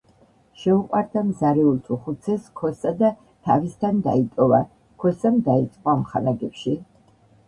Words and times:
შეუყვარდა 0.59 1.21
მზარეულთ-უხუცესს 1.25 2.47
ქოსა 2.61 2.93
და 3.01 3.11
თავისთან 3.49 3.99
დაიტოვა. 4.07 4.63
ქოსამ 5.05 5.37
დაიწყო 5.51 5.93
ამხანაგებში 5.95 6.75